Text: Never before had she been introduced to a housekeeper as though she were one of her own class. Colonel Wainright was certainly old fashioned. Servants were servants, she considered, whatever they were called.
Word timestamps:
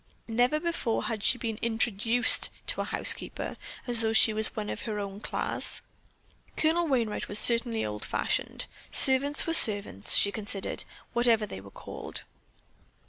Never 0.27 0.59
before 0.59 1.03
had 1.03 1.21
she 1.21 1.37
been 1.37 1.59
introduced 1.61 2.49
to 2.65 2.81
a 2.81 2.85
housekeeper 2.85 3.55
as 3.85 4.01
though 4.01 4.13
she 4.13 4.33
were 4.33 4.41
one 4.55 4.67
of 4.71 4.81
her 4.81 4.97
own 4.99 5.19
class. 5.19 5.83
Colonel 6.57 6.87
Wainright 6.87 7.27
was 7.27 7.37
certainly 7.37 7.85
old 7.85 8.03
fashioned. 8.03 8.65
Servants 8.91 9.45
were 9.45 9.53
servants, 9.53 10.15
she 10.15 10.31
considered, 10.31 10.85
whatever 11.13 11.45
they 11.45 11.61
were 11.61 11.69
called. 11.69 12.23